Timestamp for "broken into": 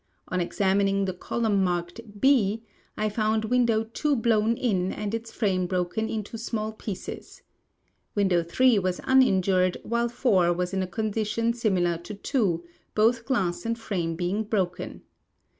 5.67-6.39